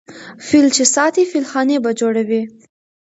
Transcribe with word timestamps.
ـ 0.23 0.45
فيل 0.47 0.67
چې 0.75 0.83
ساتې 0.95 1.23
فيلخانې 1.31 1.77
به 1.83 1.91
جوړوې. 1.99 2.41